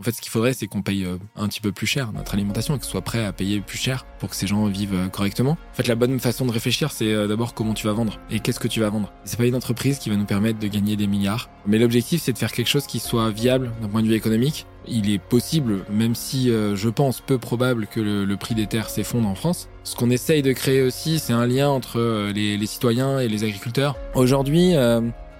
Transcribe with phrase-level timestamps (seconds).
[0.00, 2.34] En fait, ce qu'il faudrait, c'est qu'on paye euh, un petit peu plus cher notre
[2.34, 4.94] alimentation et que ce soit prêt à payer plus cher pour que ces gens vivent
[4.94, 5.58] euh, correctement.
[5.72, 8.38] En fait, la bonne façon de réfléchir, c'est euh, d'abord comment tu vas vendre et
[8.38, 9.12] qu'est-ce que tu vas vendre.
[9.24, 12.32] C'est pas une entreprise qui va nous permettre de gagner des milliards, mais l'objectif, c'est
[12.32, 14.66] de faire quelque chose qui soit viable d'un point de vue économique.
[14.86, 19.28] Il est possible, même si je pense peu probable que le, prix des terres s'effondre
[19.28, 19.68] en France.
[19.84, 23.44] Ce qu'on essaye de créer aussi, c'est un lien entre les, les, citoyens et les
[23.44, 23.96] agriculteurs.
[24.14, 24.72] Aujourd'hui,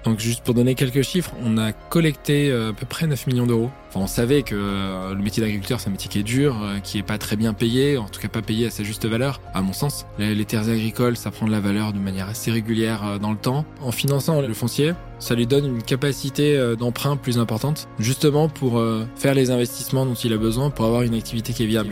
[0.09, 3.47] donc juste pour donner quelques chiffres, on a collecté euh, à peu près 9 millions
[3.47, 3.71] d'euros.
[3.91, 6.79] Enfin, on savait que euh, le métier d'agriculteur, c'est un métier qui est dur, euh,
[6.79, 9.43] qui est pas très bien payé, en tout cas pas payé à sa juste valeur,
[9.53, 10.07] à mon sens.
[10.19, 13.67] Les, terres agricoles, ça prend de la valeur de manière assez régulière dans le temps.
[13.83, 18.83] En finançant le foncier, ça lui donne une capacité d'emprunt plus importante, justement pour
[19.17, 21.91] faire les investissements dont il a besoin pour avoir une activité qui est viable.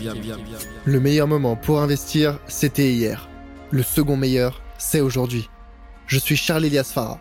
[0.87, 3.29] Le meilleur moment pour investir, c'était hier.
[3.71, 5.51] Le second meilleur, c'est aujourd'hui.
[6.07, 7.21] Je suis Charles Elias Farah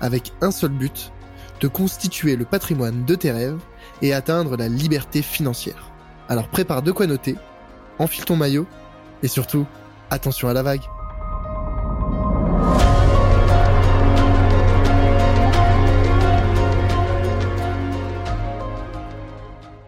[0.00, 1.12] avec un seul but,
[1.60, 3.60] de constituer le patrimoine de tes rêves
[4.02, 5.90] et atteindre la liberté financière.
[6.28, 7.36] Alors prépare de quoi noter,
[7.98, 8.66] enfile ton maillot
[9.22, 9.66] et surtout,
[10.10, 10.82] attention à la vague.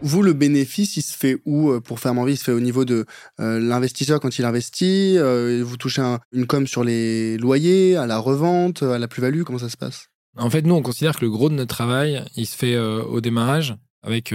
[0.05, 2.33] Vous, le bénéfice, il se fait où euh, pour faire envie?
[2.33, 3.06] Il se fait au niveau de
[3.39, 8.19] euh, l'investisseur quand il investit euh, Vous touchez une com sur les loyers, à la
[8.19, 10.09] revente, à la plus-value Comment ça se passe?
[10.36, 13.20] En fait, nous, on considère que le gros de notre travail, il se fait au
[13.20, 14.34] démarrage avec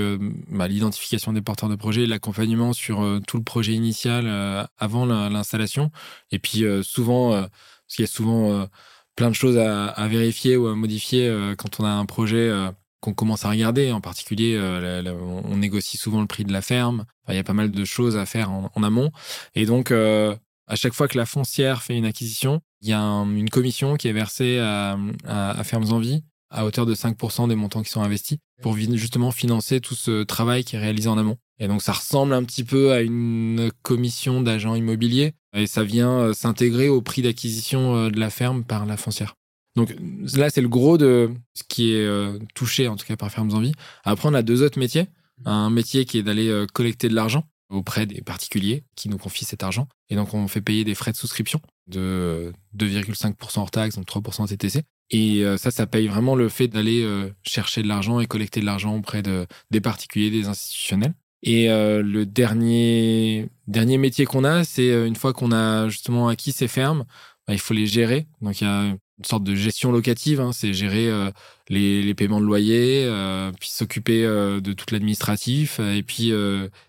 [0.51, 5.89] bah, l'identification des porteurs de projet, l'accompagnement sur tout le projet initial avant l'installation.
[6.29, 8.67] Et puis souvent, parce qu'il y a souvent
[9.15, 12.51] plein de choses à, à, vérifier ou à modifier quand on a un projet
[12.99, 13.91] qu'on commence à regarder.
[13.91, 15.13] En particulier, euh,
[15.45, 17.05] on négocie souvent le prix de la ferme.
[17.29, 19.11] il y a pas mal de choses à faire en, amont.
[19.55, 20.35] Et donc, euh,
[20.67, 24.07] à chaque fois que la foncière fait une acquisition, il y a une commission qui
[24.07, 28.01] est versée à, à, Fermes en Vie à hauteur de 5% des montants qui sont
[28.01, 31.35] investis pour justement financer tout ce travail qui est réalisé en amont.
[31.59, 36.19] Et donc ça ressemble un petit peu à une commission d'agents immobiliers et ça vient
[36.19, 39.35] euh, s'intégrer au prix d'acquisition de la ferme par la foncière.
[39.77, 39.95] Donc
[40.35, 43.53] là, c'est le gros de ce qui est euh, touché, en tout cas par Fermes
[43.53, 43.73] Envie.
[44.03, 45.05] Après, on a deux autres métiers.
[45.45, 49.45] Un métier qui est d'aller euh, collecter de l'argent auprès des particuliers qui nous confient
[49.45, 49.87] cet argent.
[50.09, 54.47] Et donc, on fait payer des frais de souscription de 2,5% hors taxe, donc 3%
[54.47, 54.81] TTC.
[55.11, 57.07] Et euh, ça, ça paye vraiment le fait d'aller
[57.43, 61.13] chercher de l'argent et collecter de l'argent auprès de, des particuliers, des institutionnels.
[61.43, 66.67] Et le dernier, dernier métier qu'on a, c'est une fois qu'on a justement acquis ces
[66.67, 67.05] fermes,
[67.47, 68.25] bah, il faut les gérer.
[68.41, 71.31] Donc il y a une sorte de gestion locative, hein, c'est gérer euh,
[71.69, 76.31] les, paiements de loyer, euh, puis s'occuper euh, de tout l'administratif, et puis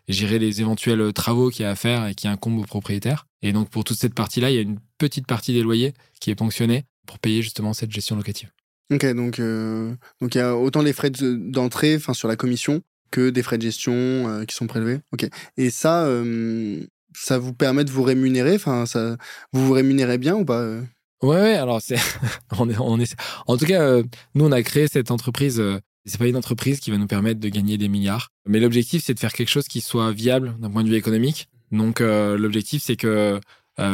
[0.08, 3.26] gérer les éventuels travaux qu'il y a à faire et qui incombent aux propriétaires.
[3.42, 6.30] Et donc pour toute cette partie-là, il y a une petite partie des loyers qui
[6.30, 8.50] est ponctionnée pour payer justement cette gestion locative.
[8.92, 9.40] Ok, donc
[10.20, 13.58] donc il y a autant les frais d'entrée, enfin sur la commission, que des frais
[13.58, 15.00] de gestion qui sont prélevés.
[15.12, 16.08] Ok, et ça,
[17.14, 18.84] ça vous permet de vous rémunérer, enfin
[19.52, 20.80] vous vous rémunérez bien ou pas
[21.22, 21.96] Ouais, alors c'est,
[22.58, 25.58] on est, on est, en tout cas, euh, nous on a créé cette entreprise.
[25.58, 29.02] Euh, c'est pas une entreprise qui va nous permettre de gagner des milliards, mais l'objectif
[29.04, 31.48] c'est de faire quelque chose qui soit viable d'un point de vue économique.
[31.72, 33.40] Donc euh, l'objectif c'est que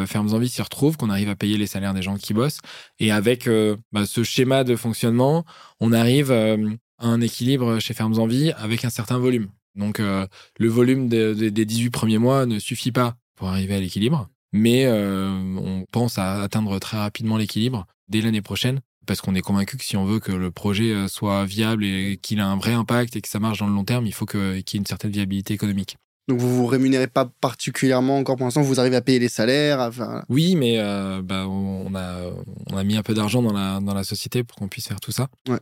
[0.06, 2.60] Fermes Envie s'y retrouve, qu'on arrive à payer les salaires des gens qui bossent,
[3.00, 3.50] et avec
[3.92, 5.44] bah, ce schéma de fonctionnement,
[5.78, 6.56] on arrive à
[7.00, 9.48] un équilibre chez Fermes Envie avec un certain volume.
[9.74, 14.86] Donc le volume des 18 premiers mois ne suffit pas pour arriver à l'équilibre mais
[14.86, 15.28] euh,
[15.58, 19.84] on pense à atteindre très rapidement l'équilibre dès l'année prochaine parce qu'on est convaincu que
[19.84, 23.16] si on veut que le projet euh, soit viable et qu'il ait un vrai impact
[23.16, 25.10] et que ça marche dans le long terme, il faut qu'il y ait une certaine
[25.10, 25.96] viabilité économique.
[26.28, 29.90] Donc vous vous rémunérez pas particulièrement encore pour l'instant, vous arrivez à payer les salaires
[30.28, 32.30] Oui, mais euh, bah, on, a,
[32.70, 35.00] on a mis un peu d'argent dans la, dans la société pour qu'on puisse faire
[35.00, 35.26] tout ça.
[35.48, 35.58] Ouais,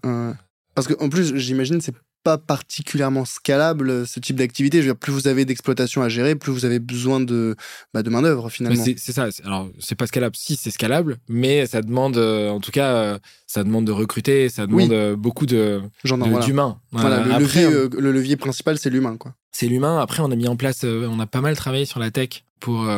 [0.74, 4.82] Parce qu'en plus, j'imagine, c'est pas particulièrement scalable ce type d'activité.
[4.94, 7.56] plus vous avez d'exploitation à gérer, plus vous avez besoin de,
[7.92, 8.82] bah, de main d'œuvre finalement.
[8.82, 9.28] C'est ça.
[9.44, 10.36] Alors c'est pas scalable.
[10.36, 14.48] Si c'est scalable, mais ça demande, euh, en tout cas, euh, ça demande de recruter,
[14.48, 16.80] ça demande euh, beaucoup de d'humains.
[16.92, 17.24] Voilà.
[17.24, 19.34] le, levier, le levier principal, c'est l'humain, quoi.
[19.52, 20.00] C'est l'humain.
[20.00, 22.88] Après, on a mis en place, on a pas mal travaillé sur la tech pour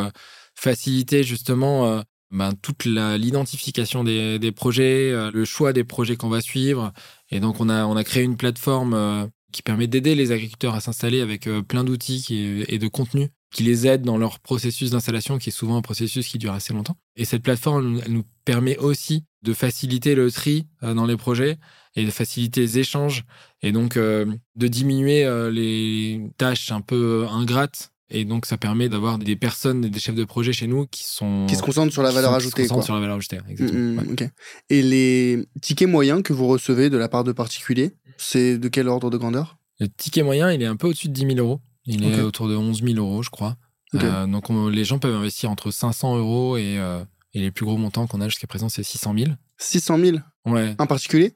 [0.55, 6.93] faciliter justement ben, toute l'identification des, des, projets, le choix des projets qu'on va suivre.
[7.35, 10.77] Et donc, on a, on a créé une plateforme euh, qui permet d'aider les agriculteurs
[10.77, 14.91] à s'installer avec euh, plein d'outils et de contenus qui les aident dans leur processus
[14.91, 16.97] d'installation, qui est souvent un processus qui dure assez longtemps.
[17.17, 21.59] Et cette plateforme, elle nous permet aussi de faciliter le tri euh, dans les projets
[21.97, 23.25] et de faciliter les échanges
[23.63, 27.94] et donc de diminuer les tâches un peu ingrates.
[28.15, 31.47] Et donc, ça permet d'avoir des personnes, des chefs de projet chez nous qui sont.
[31.49, 32.63] Qui se concentrent sur la valeur sont- qui se ajoutée.
[32.63, 32.85] concentrent Quoi.
[32.87, 33.79] sur la valeur ajoutée, exactement.
[33.81, 34.13] Mm, mm, Ouais.
[34.13, 34.29] ok.
[34.71, 38.89] Et les tickets moyens que vous recevez de la part de particuliers, c'est de quel
[38.89, 39.59] ordre de grandeur?
[39.81, 41.61] Le ticket moyen, il est un peu au-dessus de 10 000 euros.
[41.87, 42.27] Il est Ok.
[42.27, 43.57] autour de 11 000 euros, je crois.
[43.93, 44.03] Ok.
[44.05, 47.65] Euh, donc, on- les gens peuvent investir entre 500 euros et, euh, et les plus
[47.65, 49.33] gros montants qu'on a jusqu'à présent, c'est 600 000.
[49.59, 50.75] 600 000 Ouais.
[50.79, 51.35] Un particulier?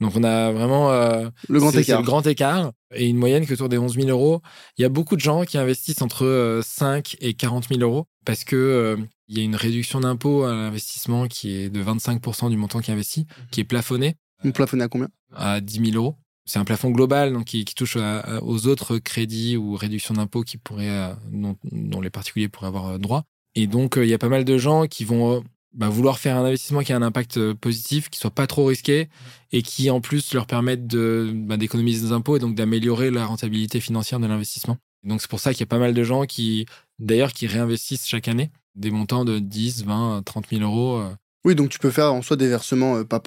[0.00, 0.90] Donc, on a vraiment.
[0.92, 2.00] euh, Le grand écart.
[2.00, 4.42] le grand écart et une moyenne qui est autour des 11 000 euros.
[4.78, 8.06] Il y a beaucoup de gens qui investissent entre euh, 5 et 40 000 euros
[8.24, 8.96] parce que euh,
[9.28, 12.90] il y a une réduction d'impôt à l'investissement qui est de 25% du montant qui
[12.90, 15.08] est investi, qui est plafonné Vous plafonnez à combien?
[15.34, 16.16] À 10 000 euros.
[16.44, 20.14] C'est un plafond global donc qui, qui touche à- à- aux autres crédits ou réductions
[20.14, 23.24] d'impôts qui pourraient, euh, dont, dont les particuliers pourraient avoir euh, droit.
[23.56, 25.40] Et donc, euh, il y a pas mal de gens qui vont euh,
[25.76, 28.64] bah, vouloir faire un investissement qui a un impact euh, positif, qui soit pas trop
[28.64, 29.08] risqué
[29.52, 33.26] et qui en plus leur permette de, bah, d'économiser des impôts et donc d'améliorer la
[33.26, 34.78] rentabilité financière de l'investissement.
[35.04, 36.66] Donc, c'est pour ça qu'il y a pas mal de gens qui,
[36.98, 40.96] d'ailleurs, qui réinvestissent chaque année des montants de 10, 20, 30 000 euros.
[40.98, 41.10] euh.
[41.44, 43.22] Oui, donc tu peux faire en soi des versements euh, pas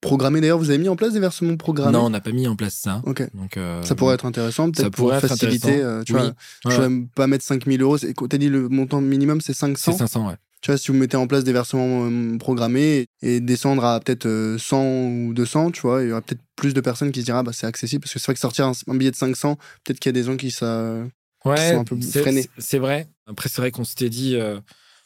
[0.00, 0.40] programmés.
[0.40, 1.92] D'ailleurs, vous avez mis en place des versements programmés?
[1.92, 3.02] Non, on n'a pas mis en place ça.
[3.06, 3.22] Ok.
[3.34, 5.80] Donc, euh, Ça pourrait être intéressant, ça peut-être pour faciliter.
[5.82, 6.20] euh, tu Oui.
[6.20, 6.28] vois,
[6.66, 7.96] Ouais, je vais pas mettre 5000 euros.
[7.98, 9.92] c'est- T'as dit le montant minimum, c'est 500.
[9.92, 10.34] c'est 500, ouais.
[10.64, 14.24] Tu vois, si vous mettez en place des versements euh, programmés et descendre à peut-être
[14.24, 17.26] euh, 100 ou 200, tu vois, il y aura peut-être plus de personnes qui se
[17.26, 18.00] diront, ah, bah, c'est accessible.
[18.00, 20.18] Parce que c'est vrai que sortir un, un billet de 500, peut-être qu'il y a
[20.18, 21.04] des gens qui ça.
[21.44, 22.48] Ouais, sont un peu freinés.
[22.56, 23.06] c'est- vrai.
[23.26, 24.58] Après, c'est vrai qu'on s'était dit euh,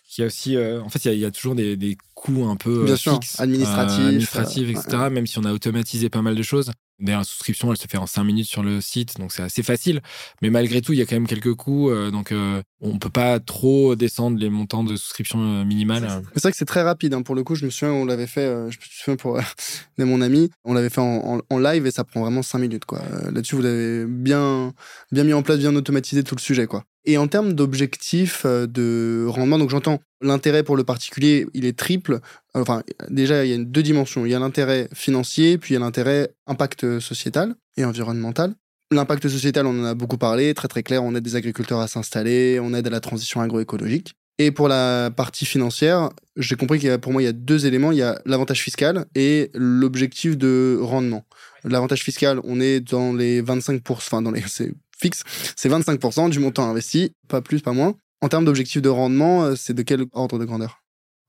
[0.09, 0.55] qu'il y a aussi.
[0.55, 2.83] euh, en fait, il y a- il y, a toujours des, des coûts un peu
[2.83, 5.11] euh, Bien sûr, fixes, administratifs, euh, administratifs, euh, etc.
[5.11, 6.71] Même si on a automatisé pas mal de choses.
[7.01, 9.63] D'ailleurs, la souscription, elle se fait en 5 minutes sur le site, donc c'est assez
[9.63, 10.01] facile.
[10.43, 11.91] Mais malgré tout, il y a quand même quelques coûts.
[11.91, 16.09] euh, donc, euh, on peut pas trop descendre les montants de souscription euh, minimale.
[16.35, 17.15] C'est vrai que c'est très rapide.
[17.15, 17.23] hein.
[17.23, 19.39] Pour le coup, je me souviens, on l'avait fait, euh, je me souviens pour
[19.99, 22.85] de mon ami, on l'avait fait en, en- live et ça prend vraiment 5 minutes.
[22.85, 23.01] quoi.
[23.13, 24.73] Euh, Là-dessus, vous avez bien,
[25.13, 26.67] bien mis en place, bien automatisé tout le sujet.
[26.67, 26.85] quoi.
[27.05, 31.79] Et en termes d'objectifs euh, de rendement, donc j'entends l'intérêt pour le particulier, il est
[31.79, 32.21] triple.
[32.55, 34.27] Enfin, déjà, il y a deux dimensions.
[34.27, 38.55] Il y a l'intérêt financier, puis il y a l'intérêt impact sociétal et environnemental.
[38.91, 41.89] L'impact sociétal, on en a beaucoup parlé, très très clair, on aide des agriculteurs à
[41.89, 44.15] s'installer, on aide à la transition agroécologique.
[44.39, 47.33] Et pour la partie financière, j'ai compris qu'il y a, pour moi, il y a
[47.33, 47.91] deux éléments.
[47.91, 51.25] Il y a l'avantage fiscal et l'objectif de rendement.
[51.65, 55.23] L'avantage fiscal, on est dans les 25%, enfin, dans les, c'est fixe,
[55.57, 57.95] c'est 25% du montant investi, pas plus, pas moins.
[58.21, 60.83] En termes d'objectif de rendement, euh, c'est de quel ordre de grandeur?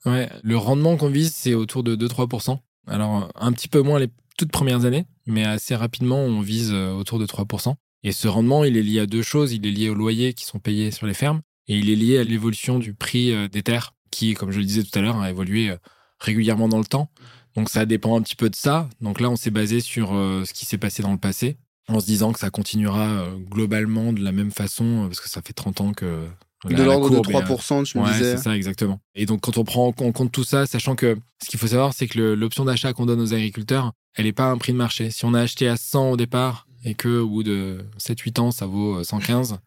[0.05, 2.59] Ouais, le rendement qu'on vise, c'est autour de 2-3%.
[2.87, 4.07] Alors, un petit peu moins les
[4.37, 7.75] toutes premières années, mais assez rapidement, on vise euh, autour de 3%.
[8.03, 9.51] Et ce rendement, il est lié à deux choses.
[9.51, 12.19] Il est lié aux loyers qui sont payés sur les fermes et il est lié
[12.19, 15.19] à l'évolution du prix euh, des terres qui, comme je le disais tout à l'heure,
[15.19, 15.77] a évolué euh,
[16.19, 17.11] régulièrement dans le temps.
[17.55, 18.89] Donc, ça dépend un petit peu de ça.
[19.01, 21.57] Donc là, on s'est basé sur euh, ce qui s'est passé dans le passé
[21.89, 25.29] en se disant que ça continuera euh, globalement de la même façon euh, parce que
[25.29, 26.27] ça fait 30 ans que
[26.65, 28.35] De l'ordre de courbe est, euh, 3%, tu me Ouais, disais.
[28.35, 28.99] c'est ça, exactement.
[29.15, 31.93] Et donc, quand on prend en compte tout ça, sachant que ce qu'il faut savoir,
[31.93, 35.09] c'est que l'option d'achat qu'on donne aux agriculteurs, elle n'est pas un prix de marché.
[35.11, 38.51] Si on a acheté à 100 au départ et que au bout de 7-8 ans,
[38.51, 39.57] ça vaut euh, 115,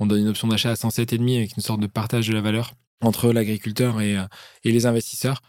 [0.00, 2.72] on donne une option d'achat à 107,5 avec une sorte de partage de la valeur
[3.00, 4.24] entre l'agriculteur et, euh,
[4.64, 5.42] et les investisseurs.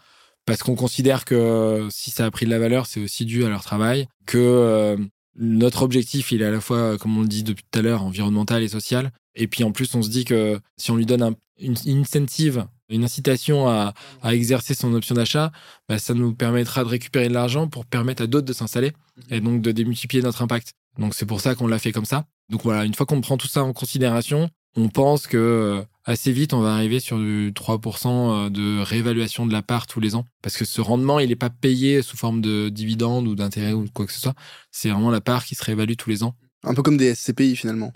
[0.46, 3.44] Parce qu'on considère que euh, si ça a pris de la valeur, c'est aussi dû
[3.44, 4.96] à leur travail, que euh,
[5.36, 8.02] notre objectif, il est à la fois, comme on le dit depuis tout à l'heure,
[8.02, 9.10] environnemental et social.
[9.34, 12.00] Et puis en plus, on se dit que si on lui donne un- une une
[12.00, 15.52] incentive, une incitation à, à exercer son option d'achat,
[15.88, 18.92] bah, ça nous permettra de récupérer de l'argent pour permettre à d'autres de s'installer
[19.30, 20.72] et donc de démultiplier notre impact.
[20.98, 22.26] Donc c'est pour ça qu'on l'a fait comme ça.
[22.50, 26.32] Donc voilà, une fois qu'on prend tout ça en considération, on pense que euh, assez
[26.32, 30.26] vite, on va arriver sur du 3% de réévaluation de la part tous les ans.
[30.42, 33.86] Parce que ce rendement, il n'est pas payé sous forme de dividende ou d'intérêt ou
[33.92, 34.34] quoi que ce soit.
[34.70, 36.34] C'est vraiment la part qui se réévalue tous les ans.
[36.64, 37.92] Un peu comme des SCPI finalement.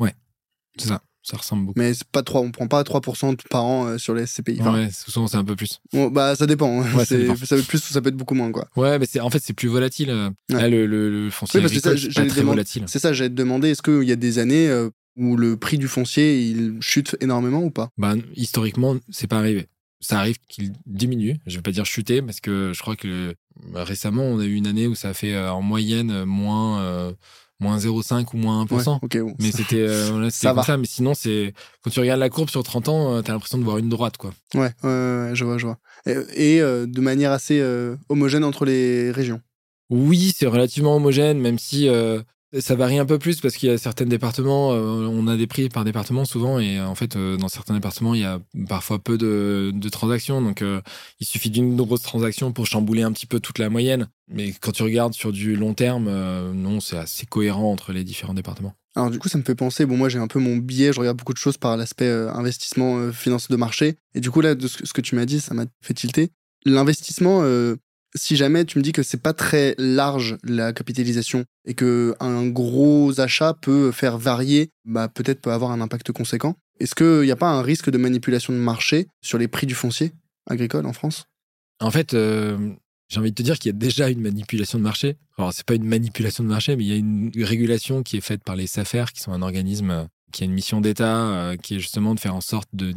[0.78, 1.02] C'est ça.
[1.22, 1.80] Ça ressemble beaucoup.
[1.80, 4.58] Mais c'est pas 3, on prend pas 3% par an euh, sur les SCPI.
[4.60, 5.80] Enfin, ouais, souvent c'est un peu plus.
[5.92, 6.82] bon, bah ça dépend.
[6.82, 7.34] Ouais, ça C'est- dépend.
[7.34, 8.68] ça peut être plus ou ça peut être beaucoup moins quoi.
[8.76, 10.10] Ouais, mais c'est en fait c'est plus volatile.
[10.10, 10.30] euh.
[10.52, 10.60] Ouais.
[10.60, 12.84] Là, le, le, le foncier Oui, parce que ça, c'est pas très volatile.
[12.86, 15.78] C'est ça, j'allais te demander, est-ce qu'il y a des années euh, où le prix
[15.78, 17.88] du foncier il chute énormément ou pas?
[17.98, 19.66] Bah, historiquement, c'est pas arrivé.
[20.00, 21.36] Ça arrive qu'il diminue.
[21.46, 23.34] Je vais pas dire chuter parce que je crois que
[23.74, 26.80] récemment, on a eu une année où ça a fait euh, en moyenne euh, moins,
[26.82, 27.12] euh,
[27.60, 29.00] moins 0,5 ou moins 1%.
[29.02, 29.34] Ouais, bon.
[29.40, 30.62] Mais c'était euh, Ça comme va.
[30.64, 30.76] ça.
[30.76, 33.64] Mais sinon, c'est quand tu regardes la courbe sur 30 ans, euh, t'as l'impression de
[33.64, 34.34] voir une droite, quoi.
[34.54, 35.78] Ouais, ouais, je vois, je vois.
[36.04, 39.40] Et, et, euh, de manière assez euh, homogène entre les régions?
[39.88, 42.20] Oui, c'est relativement homogène, même si euh,
[42.60, 45.48] Ça varie un peu plus parce qu'il y a certains départements, euh, on a des
[45.48, 48.40] prix par département souvent, et euh, en fait, euh, dans certains départements, il y a
[48.68, 50.40] parfois peu de, transactions.
[50.40, 50.62] Donc,
[51.20, 54.08] il suffit d'une grosse transaction pour chambouler un petit peu toute la moyenne.
[54.28, 56.10] Mais quand tu regardes sur du long terme,
[56.52, 58.74] non, c'est assez cohérent entre les différents départements.
[58.96, 60.98] Alors du coup, ça me fait penser, bon moi j'ai un peu mon biais, je
[60.98, 63.96] regarde beaucoup de choses par l'aspect investissement financier de marché.
[64.14, 66.30] Et du coup là, de ce, que- tu m'as dit, ça m'a fait tilter.
[66.64, 67.42] L'investissement,
[68.14, 72.46] si jamais tu me dis que c'est pas très large la capitalisation et que un
[72.46, 76.56] gros achat peut faire varier, bah peut-être peut avoir un impact conséquent.
[76.80, 79.74] Est-ce qu'il n'y a pas un risque de manipulation de marché sur les prix du
[79.74, 80.12] foncier
[80.48, 81.24] agricole en France?
[81.80, 82.72] En fait, euh,
[83.08, 85.16] j'ai envie de te dire qu'il y a déjà une manipulation de marché.
[85.38, 88.22] Alors, c'est pas une manipulation de marché, mais il y a une régulation qui est
[88.22, 91.56] faite par les SAFER, qui sont un organisme euh, qui a une mission d'État, euh,
[91.56, 92.94] qui est justement de faire en sorte de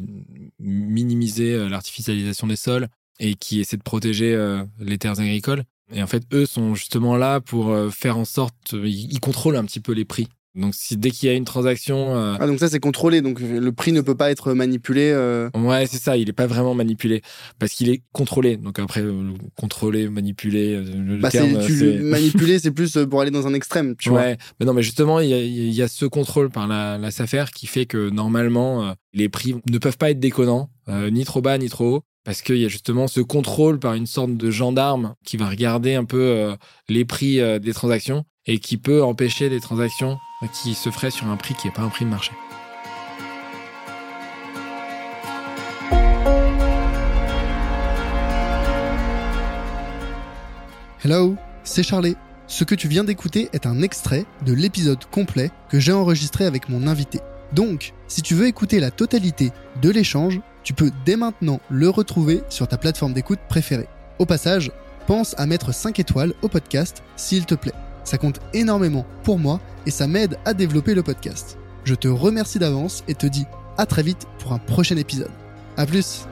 [0.59, 2.87] minimiser l'artificialisation des sols
[3.19, 5.63] et qui essaie de protéger euh, les terres agricoles.
[5.93, 9.55] Et en fait, eux sont justement là pour euh, faire en sorte, ils ils contrôlent
[9.57, 10.27] un petit peu les prix.
[10.55, 13.39] Donc, si dès qu'il y a une transaction, euh, Ah donc ça c'est contrôlé, donc
[13.39, 15.11] le prix ne peut pas être manipulé.
[15.13, 17.21] euh, Ouais, c'est ça, il n'est pas vraiment manipulé
[17.59, 18.57] parce qu'il est contrôlé.
[18.57, 21.99] Donc après, euh, contrôler, manipuler, euh, le Bah, terme, c'est, tu, c'est...
[21.99, 24.21] manipuler c'est plus euh, pour aller dans un extrême, tu vois.
[24.21, 26.97] ouais, mais non, mais justement, il y a, il y a ce contrôle par la,
[26.97, 31.09] la SAFER qui fait que normalement, euh, les prix ne peuvent pas être déconnants, euh,
[31.11, 34.05] ni trop bas, ni trop haut, parce qu'il y a justement ce contrôle par une
[34.05, 36.55] sorte de gendarme qui va regarder un peu euh,
[36.87, 40.19] les prix euh, des transactions et qui peut empêcher des transactions
[40.53, 42.31] qui se feraient sur un prix qui n'est pas un prix de marché.
[51.03, 52.15] Hello, c'est Charlie.
[52.45, 56.69] Ce que tu viens d'écouter est un extrait de l'épisode complet que j'ai enregistré avec
[56.69, 57.21] mon invité.
[57.53, 59.49] Donc, si tu veux écouter la totalité
[59.81, 63.87] de l'échange, tu peux dès maintenant le retrouver sur ta plateforme d'écoute préférée.
[64.19, 64.71] Au passage,
[65.07, 67.73] pense à mettre 5 étoiles au podcast s'il te plaît.
[68.03, 71.57] Ça compte énormément pour moi et ça m'aide à développer le podcast.
[71.83, 73.45] Je te remercie d'avance et te dis
[73.77, 75.31] à très vite pour un prochain épisode.
[75.77, 76.27] A plus